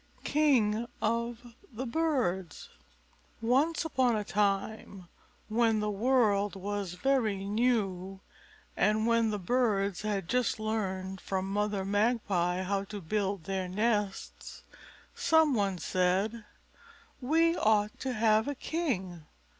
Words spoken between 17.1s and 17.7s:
"We